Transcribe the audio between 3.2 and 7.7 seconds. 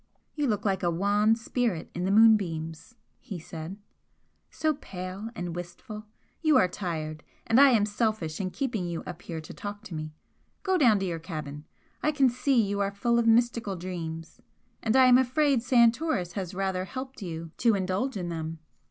said "So pale and wistful! You are tired, and I